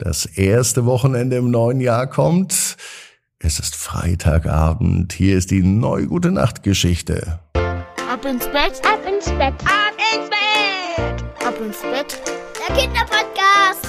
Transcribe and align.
Das 0.00 0.26
erste 0.26 0.86
Wochenende 0.86 1.38
im 1.38 1.50
neuen 1.50 1.80
Jahr 1.80 2.06
kommt. 2.06 2.76
Es 3.40 3.58
ist 3.58 3.74
Freitagabend. 3.74 5.12
Hier 5.12 5.36
ist 5.36 5.50
die 5.50 5.64
neue 5.64 6.06
Gute 6.06 6.30
Nacht 6.30 6.62
Geschichte. 6.62 7.40
Ab 7.54 8.24
ins 8.24 8.46
Bett, 8.46 8.80
Ab 8.84 9.00
ins 9.12 9.24
Bett, 9.24 9.54
ab 9.64 9.96
ins 10.14 10.30
Bett, 10.30 11.24
ab 11.44 11.60
ins 11.60 11.82
Bett. 11.82 12.16
der 12.68 12.76
Kinderpodcast. 12.76 13.88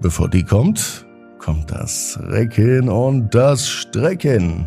Bevor 0.00 0.28
die 0.28 0.42
kommt, 0.42 1.06
kommt 1.38 1.70
das 1.70 2.18
Recken 2.20 2.88
und 2.88 3.32
das 3.32 3.68
Strecken. 3.68 4.66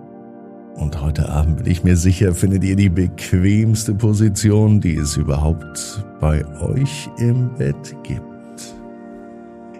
Und 0.75 1.01
heute 1.01 1.29
Abend 1.29 1.57
bin 1.57 1.67
ich 1.67 1.83
mir 1.83 1.97
sicher, 1.97 2.33
findet 2.33 2.63
ihr 2.63 2.75
die 2.75 2.89
bequemste 2.89 3.93
Position, 3.93 4.81
die 4.81 4.95
es 4.95 5.17
überhaupt 5.17 6.03
bei 6.19 6.43
euch 6.59 7.09
im 7.17 7.53
Bett 7.55 7.95
gibt. 8.03 8.31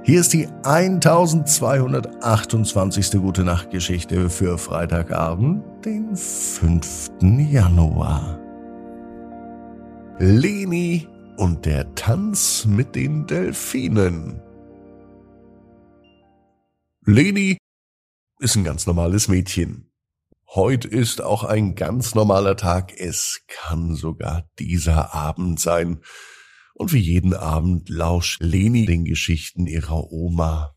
Hier 0.03 0.19
ist 0.19 0.33
die 0.33 0.47
1228. 0.63 3.11
Gute 3.21 3.43
Nacht 3.43 3.69
Geschichte 3.69 4.29
für 4.29 4.57
Freitagabend, 4.57 5.63
den 5.85 6.15
5. 6.15 7.11
Januar. 7.21 8.39
Leni 10.17 11.07
und 11.37 11.65
der 11.65 11.93
Tanz 11.95 12.65
mit 12.65 12.95
den 12.95 13.27
Delfinen. 13.27 14.41
Leni 17.05 17.57
ist 18.39 18.55
ein 18.55 18.63
ganz 18.63 18.87
normales 18.87 19.27
Mädchen. 19.27 19.90
Heute 20.53 20.89
ist 20.89 21.21
auch 21.21 21.45
ein 21.45 21.75
ganz 21.75 22.13
normaler 22.13 22.57
Tag. 22.57 22.91
Es 22.99 23.43
kann 23.47 23.95
sogar 23.95 24.49
dieser 24.59 25.13
Abend 25.13 25.61
sein. 25.61 26.01
Und 26.73 26.91
wie 26.91 26.99
jeden 26.99 27.33
Abend 27.33 27.87
lauscht 27.87 28.41
Leni 28.41 28.85
den 28.85 29.05
Geschichten 29.05 29.65
ihrer 29.65 30.11
Oma. 30.11 30.75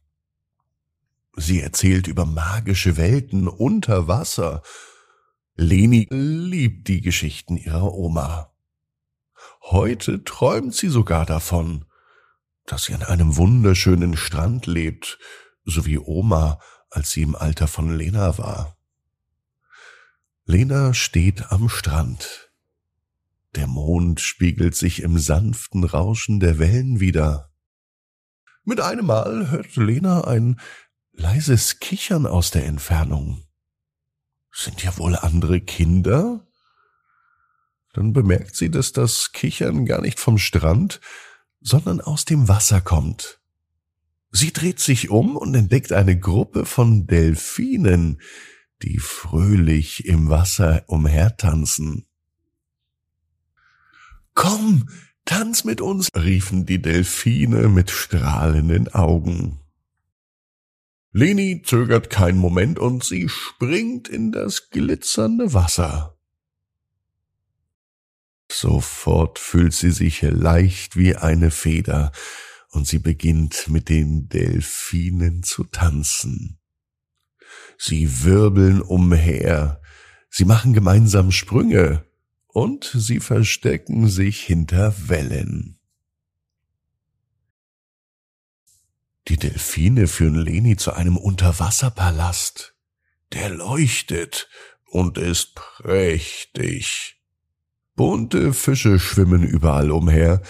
Sie 1.34 1.60
erzählt 1.60 2.06
über 2.06 2.24
magische 2.24 2.96
Welten 2.96 3.48
unter 3.48 4.06
Wasser. 4.06 4.62
Leni 5.56 6.06
liebt 6.08 6.86
die 6.86 7.00
Geschichten 7.00 7.56
ihrer 7.56 7.94
Oma. 7.94 8.52
Heute 9.60 10.22
träumt 10.22 10.72
sie 10.76 10.88
sogar 10.88 11.26
davon, 11.26 11.84
dass 12.64 12.84
sie 12.84 12.94
an 12.94 13.02
einem 13.02 13.36
wunderschönen 13.36 14.16
Strand 14.16 14.66
lebt, 14.66 15.18
so 15.64 15.84
wie 15.84 15.98
Oma, 15.98 16.60
als 16.90 17.10
sie 17.10 17.22
im 17.22 17.34
Alter 17.34 17.66
von 17.66 17.92
Lena 17.98 18.38
war. 18.38 18.76
Lena 20.46 20.92
steht 20.92 21.52
am 21.52 21.70
Strand. 21.70 22.50
Der 23.54 23.66
Mond 23.66 24.20
spiegelt 24.20 24.76
sich 24.76 25.00
im 25.00 25.18
sanften 25.18 25.84
Rauschen 25.84 26.38
der 26.38 26.58
Wellen 26.58 27.00
wieder. 27.00 27.50
Mit 28.62 28.78
einem 28.80 29.06
Mal 29.06 29.50
hört 29.50 29.74
Lena 29.76 30.24
ein 30.24 30.60
leises 31.12 31.80
Kichern 31.80 32.26
aus 32.26 32.50
der 32.50 32.66
Entfernung. 32.66 33.44
Sind 34.52 34.82
ja 34.82 34.96
wohl 34.98 35.16
andere 35.16 35.62
Kinder? 35.62 36.46
Dann 37.94 38.12
bemerkt 38.12 38.54
sie, 38.54 38.70
dass 38.70 38.92
das 38.92 39.32
Kichern 39.32 39.86
gar 39.86 40.02
nicht 40.02 40.20
vom 40.20 40.36
Strand, 40.36 41.00
sondern 41.62 42.02
aus 42.02 42.26
dem 42.26 42.48
Wasser 42.48 42.82
kommt. 42.82 43.40
Sie 44.30 44.52
dreht 44.52 44.80
sich 44.80 45.08
um 45.08 45.36
und 45.36 45.54
entdeckt 45.54 45.92
eine 45.92 46.18
Gruppe 46.18 46.66
von 46.66 47.06
Delfinen, 47.06 48.20
die 48.82 48.98
fröhlich 48.98 50.06
im 50.06 50.28
Wasser 50.28 50.84
umhertanzen. 50.86 52.06
Komm, 54.34 54.88
tanz 55.24 55.64
mit 55.64 55.80
uns, 55.80 56.08
riefen 56.16 56.66
die 56.66 56.82
Delfine 56.82 57.68
mit 57.68 57.90
strahlenden 57.90 58.88
Augen. 58.88 59.60
Leni 61.12 61.62
zögert 61.64 62.10
keinen 62.10 62.38
Moment 62.38 62.80
und 62.80 63.04
sie 63.04 63.28
springt 63.28 64.08
in 64.08 64.32
das 64.32 64.70
glitzernde 64.70 65.54
Wasser. 65.54 66.18
Sofort 68.50 69.38
fühlt 69.38 69.72
sie 69.72 69.92
sich 69.92 70.22
leicht 70.22 70.96
wie 70.96 71.16
eine 71.16 71.50
Feder 71.50 72.10
und 72.70 72.88
sie 72.88 72.98
beginnt 72.98 73.68
mit 73.68 73.88
den 73.88 74.28
Delfinen 74.28 75.44
zu 75.44 75.64
tanzen. 75.64 76.58
Sie 77.78 78.24
wirbeln 78.24 78.80
umher, 78.80 79.80
sie 80.30 80.44
machen 80.44 80.72
gemeinsam 80.72 81.30
Sprünge 81.30 82.04
und 82.46 82.90
sie 82.94 83.20
verstecken 83.20 84.08
sich 84.08 84.42
hinter 84.42 84.94
Wellen. 85.08 85.78
Die 89.28 89.38
Delfine 89.38 90.06
führen 90.06 90.36
Leni 90.36 90.76
zu 90.76 90.92
einem 90.92 91.16
Unterwasserpalast. 91.16 92.74
Der 93.32 93.48
leuchtet 93.48 94.48
und 94.84 95.16
ist 95.18 95.54
prächtig. 95.54 97.20
Bunte 97.96 98.52
Fische 98.52 98.98
schwimmen 98.98 99.42
überall 99.42 99.90
umher 99.90 100.42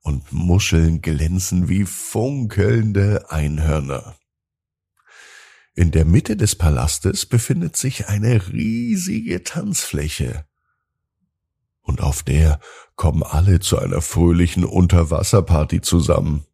und 0.00 0.32
Muscheln 0.32 1.02
glänzen 1.02 1.68
wie 1.68 1.84
funkelnde 1.84 3.30
Einhörner. 3.30 4.16
In 5.74 5.90
der 5.90 6.04
Mitte 6.04 6.36
des 6.36 6.54
Palastes 6.54 7.24
befindet 7.24 7.76
sich 7.76 8.08
eine 8.08 8.48
riesige 8.52 9.42
Tanzfläche. 9.42 10.44
Und 11.80 12.00
auf 12.00 12.22
der 12.22 12.60
kommen 12.94 13.22
alle 13.22 13.60
zu 13.60 13.78
einer 13.78 14.02
fröhlichen 14.02 14.64
Unterwasserparty 14.64 15.80
zusammen. 15.80 16.44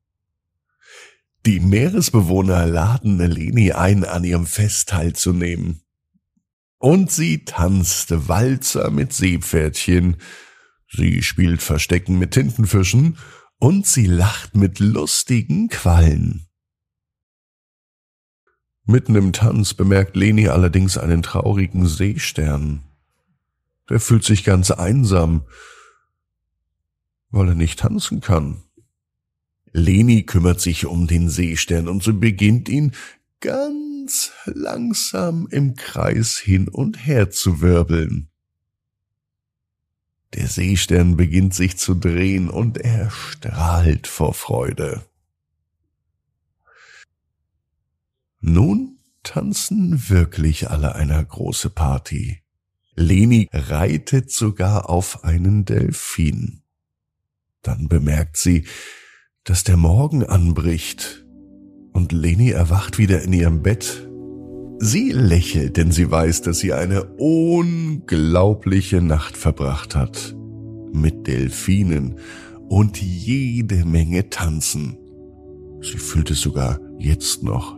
Die 1.47 1.61
Meeresbewohner 1.61 2.67
laden 2.67 3.19
Leni 3.19 3.73
ein, 3.73 4.05
an 4.05 4.25
ihrem 4.25 4.47
Fest 4.47 4.89
teilzunehmen. 4.91 5.83
Und 6.79 7.11
sie 7.11 7.45
tanzt 7.45 8.29
Walzer 8.29 8.91
mit 8.91 9.13
Seepferdchen, 9.13 10.17
sie 10.91 11.23
spielt 11.23 11.61
Verstecken 11.61 12.19
mit 12.19 12.33
Tintenfischen 12.33 13.19
und 13.59 13.87
sie 13.87 14.07
lacht 14.07 14.55
mit 14.55 14.79
lustigen 14.79 15.69
Quallen. 15.69 16.48
Mitten 18.91 19.17
im 19.17 19.35
Tanz 19.35 19.75
bemerkt 19.75 20.17
Leni 20.17 20.49
allerdings 20.49 20.97
einen 20.97 21.23
traurigen 21.23 21.87
Seestern. 21.87 22.85
Der 23.91 24.01
fühlt 24.01 24.25
sich 24.25 24.45
ganz 24.45 24.71
einsam, 24.71 25.43
weil 27.29 27.49
er 27.49 27.55
nicht 27.55 27.81
tanzen 27.81 28.23
kann. 28.23 28.63
Leni 29.73 30.23
kümmert 30.23 30.63
sich 30.63 30.87
um 30.87 31.07
den 31.07 31.29
Seestern 31.29 31.87
und 31.87 32.03
so 32.03 32.15
beginnt 32.15 32.71
ihn 32.71 32.93
ganz 33.41 34.33
langsam 34.47 35.49
im 35.51 35.75
Kreis 35.75 36.39
hin 36.39 36.67
und 36.67 37.07
her 37.07 37.29
zu 37.29 37.61
wirbeln. 37.61 38.31
Der 40.33 40.47
Seestern 40.47 41.19
beginnt 41.19 41.53
sich 41.53 41.77
zu 41.77 41.95
drehen 41.95 42.49
und 42.49 42.79
er 42.79 43.11
strahlt 43.11 44.07
vor 44.07 44.33
Freude. 44.33 45.05
Nun 48.41 48.99
tanzen 49.23 50.09
wirklich 50.09 50.71
alle 50.71 50.95
einer 50.95 51.23
große 51.23 51.71
Party. 51.71 52.43
Leni 52.95 53.49
reitet 53.53 54.31
sogar 54.31 54.89
auf 54.89 55.25
einen 55.25 55.65
Delfin. 55.65 56.63
Dann 57.63 57.89
bemerkt 57.89 58.37
sie, 58.37 58.65
dass 59.45 59.65
der 59.65 59.77
Morgen 59.77 60.25
anbricht 60.25 61.25
und 61.93 62.13
Leni 62.13 62.51
erwacht 62.51 62.99
wieder 62.99 63.23
in 63.23 63.33
ihrem 63.33 63.63
Bett. 63.63 64.09
Sie 64.79 65.11
lächelt, 65.11 65.77
denn 65.77 65.91
sie 65.91 66.11
weiß, 66.11 66.43
dass 66.43 66.61
sie 66.61 66.73
eine 66.73 67.05
unglaubliche 67.17 69.03
Nacht 69.03 69.37
verbracht 69.37 69.97
hat. 69.97 70.37
Mit 70.93 71.27
Delfinen 71.27 72.19
und 72.69 73.01
jede 73.03 73.85
Menge 73.85 74.31
Tanzen. 74.31 74.97
Sie 75.83 75.99
fühlt 75.99 76.31
es 76.31 76.41
sogar 76.41 76.81
jetzt 76.99 77.43
noch 77.43 77.78